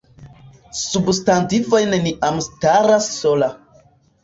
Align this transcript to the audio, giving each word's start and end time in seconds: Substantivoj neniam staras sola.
Substantivoj 0.83 1.83
neniam 1.93 2.41
staras 2.49 3.13
sola. 3.21 3.53